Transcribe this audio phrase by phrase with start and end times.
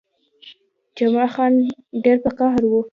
[0.97, 1.53] جمعه خان
[2.03, 2.81] ډېر په قهر وو.